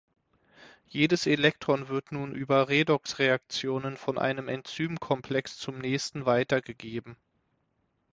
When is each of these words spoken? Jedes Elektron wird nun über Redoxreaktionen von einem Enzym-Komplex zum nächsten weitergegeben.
Jedes 0.87 1.27
Elektron 1.27 1.87
wird 1.87 2.11
nun 2.11 2.33
über 2.33 2.69
Redoxreaktionen 2.69 3.97
von 3.97 4.17
einem 4.17 4.47
Enzym-Komplex 4.47 5.57
zum 5.59 5.77
nächsten 5.77 6.25
weitergegeben. 6.25 7.15